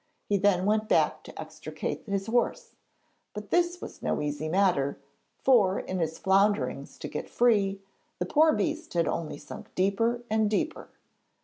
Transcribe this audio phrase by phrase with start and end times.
[0.25, 2.71] He then went back to extricate his horse,
[3.35, 4.97] but this was no easy matter,
[5.37, 7.79] for, in his flounderings to get free,
[8.17, 10.89] the poor beast had only sunk deeper and deeper.